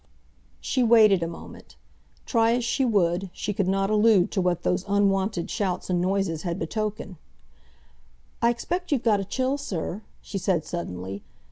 [0.59, 5.51] She waited a moment—try as she would, she could not allude to what those unwonted
[5.51, 7.17] shouts and noises had betokened.
[8.41, 11.21] "I expect you've got a chill, sir," she said suddenly.